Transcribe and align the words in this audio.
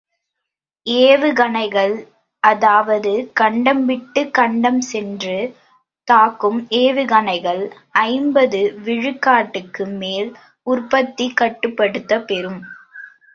ஏவுகணைகள் 0.87 1.93
அதாவது 2.43 3.11
கண்டம் 3.33 3.83
விட்டுக் 3.85 4.33
கண்டம் 4.33 4.81
சென்று 4.87 5.37
தாக்கும் 6.07 6.59
ஏவுகணைகள் 6.79 7.63
ஐம்பது 8.07 8.61
விழுக்காட்டுக்கு 8.83 9.85
மேல், 9.99 10.31
உற்பத்தி 10.67 11.27
கட்டுப்படுத்தப் 11.35 12.27
பெறும். 12.27 12.61